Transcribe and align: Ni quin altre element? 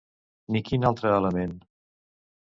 Ni 0.55 0.61
quin 0.69 0.87
altre 0.91 1.11
element? 1.17 1.53